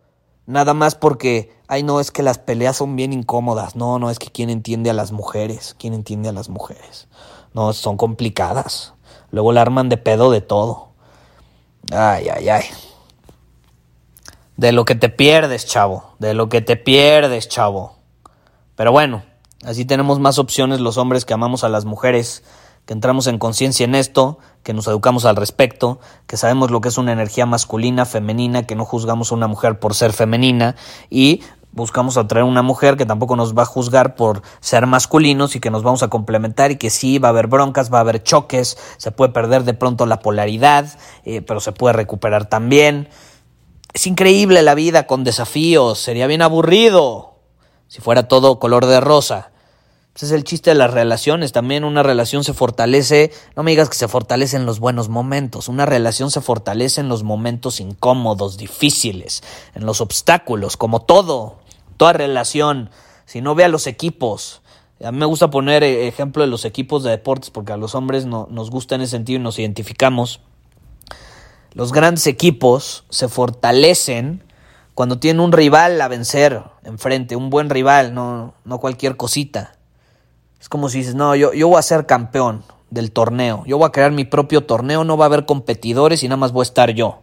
nada 0.47 0.75
más 0.75 0.95
porque, 0.95 1.53
ay 1.69 1.83
no, 1.83 2.01
es 2.01 2.11
que 2.11 2.23
las 2.23 2.39
peleas 2.39 2.77
son 2.77 2.97
bien 2.97 3.13
incómodas. 3.13 3.77
No, 3.77 3.99
no, 3.99 4.11
es 4.11 4.19
que 4.19 4.31
quién 4.31 4.51
entiende 4.51 4.91
a 4.91 4.95
las 4.95 5.13
mujeres, 5.13 5.77
quién 5.79 5.95
entiende 5.95 6.29
a 6.29 6.33
las 6.33 6.49
mujeres. 6.49 7.09
No, 7.53 7.73
son 7.73 7.97
complicadas. 7.97 8.95
Luego 9.31 9.53
la 9.53 9.63
arman 9.63 9.89
de 9.89 9.97
pedo 9.97 10.31
de 10.31 10.41
todo. 10.41 10.91
Ay, 11.93 12.29
ay, 12.29 12.49
ay. 12.49 12.65
De 14.57 14.73
lo 14.73 14.85
que 14.85 14.95
te 14.95 15.09
pierdes, 15.09 15.67
chavo. 15.67 16.15
De 16.19 16.35
lo 16.35 16.49
que 16.49 16.61
te 16.61 16.77
pierdes, 16.77 17.49
chavo. 17.49 17.97
Pero 18.75 18.93
bueno, 18.93 19.23
así 19.65 19.85
tenemos 19.85 20.19
más 20.19 20.39
opciones 20.39 20.81
los 20.81 20.97
hombres 20.97 21.25
que 21.25 21.35
amamos 21.35 21.63
a 21.65 21.69
las 21.69 21.85
mujeres, 21.85 22.43
que 22.87 22.93
entramos 22.93 23.27
en 23.27 23.39
conciencia 23.39 23.85
en 23.85 23.95
esto, 23.95 24.39
que 24.63 24.73
nos 24.73 24.87
educamos 24.87 25.25
al 25.25 25.37
respecto, 25.37 26.01
que 26.27 26.37
sabemos 26.37 26.71
lo 26.71 26.81
que 26.81 26.89
es 26.89 26.99
una 26.99 27.13
energía 27.13 27.47
masculina, 27.47 28.05
femenina, 28.05 28.65
que 28.65 28.77
no 28.77 28.85
juzgamos 28.85 29.31
a 29.31 29.35
una 29.35 29.47
mujer 29.47 29.79
por 29.79 29.95
ser 29.95 30.13
femenina 30.13 30.77
y 31.11 31.43
buscamos 31.77 32.17
atraer 32.17 32.45
una 32.45 32.63
mujer 32.63 32.97
que 32.97 33.07
tampoco 33.07 33.37
nos 33.37 33.57
va 33.57 33.63
a 33.63 33.67
juzgar 33.67 34.17
por 34.17 34.43
ser 34.61 34.87
masculinos 34.87 35.55
y 35.55 35.61
que 35.61 35.71
nos 35.71 35.83
vamos 35.83 36.03
a 36.03 36.09
complementar 36.09 36.71
y 36.73 36.77
que 36.77 36.91
sí 36.91 37.19
va 37.19 37.29
a 37.29 37.31
haber 37.31 37.47
broncas, 37.47 37.93
va 37.93 37.99
a 37.99 38.01
haber 38.01 38.23
choques, 38.23 38.79
se 38.97 39.13
puede 39.13 39.33
perder 39.33 39.65
de 39.65 39.75
pronto 39.75 40.07
la 40.07 40.21
polaridad, 40.21 40.99
eh, 41.25 41.43
pero 41.43 41.61
se 41.61 41.73
puede 41.73 41.93
recuperar 41.93 42.47
también. 42.47 43.09
Es 43.93 44.07
increíble 44.07 44.63
la 44.63 44.75
vida 44.75 45.07
con 45.07 45.23
desafíos, 45.23 45.99
sería 45.99 46.27
bien 46.27 46.43
aburrido 46.43 47.37
si 47.89 48.01
fuera 48.01 48.27
todo 48.27 48.59
color 48.59 48.87
de 48.87 49.01
rosa. 49.01 49.53
Ese 50.15 50.27
es 50.27 50.33
el 50.33 50.45
chiste 50.45 50.71
de 50.71 50.77
las 50.77 50.95
relaciones. 50.95 51.53
También 51.53 51.85
una 51.85 52.03
relación 52.03 52.43
se 52.43 52.55
fortalece, 52.55 53.33
no 53.55 53.63
me 53.63 53.73
digas 53.73 53.91
que 53.91 53.97
se 53.97 54.09
fortalece 54.09 54.57
en 54.57 54.65
los 54.65 54.81
buenos 54.81 55.11
momentos, 55.11 55.69
una 55.69 55.85
relación 55.85 56.31
se 56.31 56.41
fortalece 56.41 57.03
en 57.03 57.11
los 57.11 57.23
momentos 57.23 57.81
incómodos, 57.81 58.57
difíciles, 58.57 59.43
en 59.75 59.85
los 59.85 60.01
obstáculos, 60.01 60.79
como 60.79 61.03
todo 61.03 61.59
toda 61.97 62.13
relación, 62.13 62.91
si 63.25 63.41
no 63.41 63.55
ve 63.55 63.65
a 63.65 63.69
los 63.69 63.87
equipos. 63.87 64.63
A 65.05 65.13
mí 65.13 65.19
me 65.19 65.27
gusta 65.27 65.51
poner 65.51 65.83
eh, 65.83 66.09
ejemplo 66.09 66.43
de 66.43 66.49
los 66.49 66.65
equipos 66.65 67.03
de 67.03 67.11
deportes 67.11 67.51
porque 67.51 67.73
a 67.73 67.77
los 67.77 67.95
hombres 67.95 68.25
no, 68.25 68.49
nos 68.51 68.71
gusta 68.71 68.95
en 68.95 69.03
ese 69.03 69.13
sentido 69.13 69.39
y 69.41 69.43
nos 69.43 69.59
identificamos. 69.59 70.41
Los 71.73 71.93
grandes 71.93 72.27
equipos 72.27 73.05
se 73.11 73.29
fortalecen 73.29 74.43
cuando 74.95 75.19
tienen 75.19 75.41
un 75.41 75.53
rival 75.53 76.01
a 76.01 76.09
vencer 76.09 76.63
enfrente, 76.85 77.37
un 77.37 77.51
buen 77.51 77.69
rival, 77.69 78.15
no, 78.15 78.55
no 78.65 78.79
cualquier 78.79 79.19
cosita. 79.19 79.75
Es 80.59 80.71
como 80.71 80.89
si 80.89 80.99
dices, 80.99 81.15
no, 81.15 81.37
yo, 81.37 81.53
yo 81.53 81.69
voy 81.69 81.79
a 81.79 81.83
ser 81.83 82.07
campeón 82.07 82.65
del 82.89 83.13
torneo, 83.13 83.63
yo 83.67 83.77
voy 83.77 83.87
a 83.87 83.93
crear 83.93 84.13
mi 84.13 84.25
propio 84.25 84.65
torneo, 84.65 85.05
no 85.05 85.19
va 85.19 85.27
a 85.27 85.29
haber 85.29 85.45
competidores 85.45 86.23
y 86.23 86.29
nada 86.29 86.39
más 86.39 86.53
voy 86.53 86.63
a 86.63 86.71
estar 86.71 86.91
yo. 86.93 87.21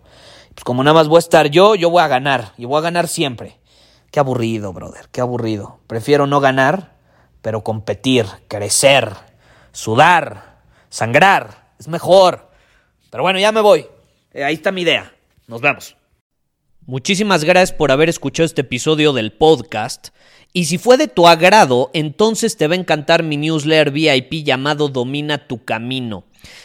Pues 0.53 0.63
como 0.63 0.83
nada 0.83 0.93
más 0.93 1.07
voy 1.07 1.17
a 1.17 1.19
estar 1.19 1.47
yo, 1.47 1.73
yo 1.73 1.89
voy 1.89 2.03
a 2.03 2.07
ganar 2.07 2.53
y 2.57 2.65
voy 2.65 2.77
a 2.77 2.81
ganar 2.81 3.07
siempre. 3.07 3.57
Qué 4.13 4.19
aburrido, 4.19 4.73
brother, 4.73 5.08
qué 5.12 5.21
aburrido. 5.21 5.80
Prefiero 5.88 6.28
no 6.28 6.39
ganar, 6.39 6.93
pero 7.41 7.63
competir, 7.63 8.28
crecer, 8.47 9.12
sudar, 9.71 10.60
sangrar. 10.89 11.71
Es 11.80 11.88
mejor. 11.88 12.52
Pero 13.10 13.23
bueno, 13.23 13.39
ya 13.39 13.52
me 13.52 13.62
voy. 13.62 13.88
Eh, 14.32 14.43
ahí 14.43 14.54
está 14.54 14.71
mi 14.71 14.82
idea. 14.82 15.12
Nos 15.47 15.62
vemos. 15.62 15.95
Muchísimas 16.86 17.43
gracias 17.43 17.76
por 17.76 17.91
haber 17.91 18.08
escuchado 18.08 18.45
este 18.45 18.62
episodio 18.62 19.13
del 19.13 19.34
podcast. 19.34 20.10
Y 20.54 20.65
si 20.65 20.78
fue 20.78 20.97
de 20.97 21.08
tu 21.08 21.28
agrado, 21.28 21.89
entonces 21.95 22.56
te 22.56 22.67
va 22.67 22.76
a 22.76 22.78
encantar 22.78 23.23
mi 23.23 23.38
newsletter 23.38 23.89
VIP 23.89 24.45
llamado 24.45 24.89
Domina 24.89 25.47
tu 25.47 25.65
Camino. 25.65 26.26